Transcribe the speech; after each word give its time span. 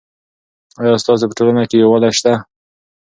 آیا 0.81 0.93
ستاسو 1.03 1.29
په 1.29 1.35
ټولنه 1.39 1.63
کې 1.69 1.75
یووالی 1.77 2.11
سته؟ 2.19 2.33